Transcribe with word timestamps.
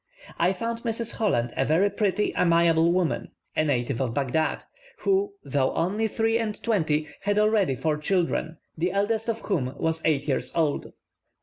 I 0.39 0.51
found 0.51 0.81
Mrs. 0.81 1.11
Holland 1.17 1.53
a 1.55 1.63
very 1.63 1.91
pretty, 1.91 2.33
amiable 2.35 2.91
woman 2.91 3.29
(a 3.55 3.63
native 3.63 4.01
of 4.01 4.15
Baghdad), 4.15 4.65
who, 4.97 5.33
though 5.43 5.75
only 5.75 6.07
three 6.07 6.39
and 6.39 6.59
twenty, 6.63 7.07
had 7.21 7.37
already 7.37 7.75
four 7.75 7.97
children, 7.99 8.57
the 8.75 8.91
eldest 8.93 9.29
of 9.29 9.41
whom 9.41 9.75
was 9.77 10.01
eight 10.03 10.27
years 10.27 10.51
old. 10.55 10.91